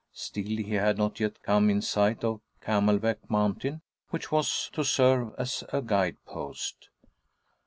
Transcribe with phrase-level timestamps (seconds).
[0.13, 5.35] Still, he had not yet come in sight of Camelback Mountain, which was to serve
[5.37, 6.89] as a guide post.